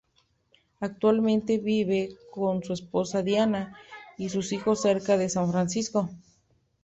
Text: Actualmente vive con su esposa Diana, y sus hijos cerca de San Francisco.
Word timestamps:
Actualmente 0.79 1.59
vive 1.59 2.17
con 2.31 2.63
su 2.63 2.73
esposa 2.73 3.21
Diana, 3.21 3.75
y 4.17 4.29
sus 4.29 4.51
hijos 4.51 4.81
cerca 4.81 5.15
de 5.15 5.29
San 5.29 5.51
Francisco. 5.51 6.09